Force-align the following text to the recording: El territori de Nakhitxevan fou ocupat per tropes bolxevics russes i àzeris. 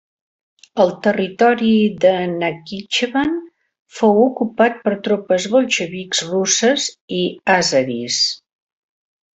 El 0.83 0.93
territori 1.07 1.73
de 2.05 2.13
Nakhitxevan 2.31 3.35
fou 3.99 4.19
ocupat 4.25 4.83
per 4.89 4.97
tropes 5.09 5.49
bolxevics 5.53 6.27
russes 6.35 6.91
i 7.21 7.25
àzeris. 7.61 8.23